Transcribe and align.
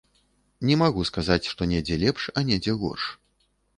Не 0.69 0.77
магу 0.81 1.03
сказаць, 1.09 1.47
што 1.55 1.67
недзе 1.73 1.99
лепш, 2.07 2.23
а 2.41 2.47
недзе 2.51 2.73
горш. 2.85 3.05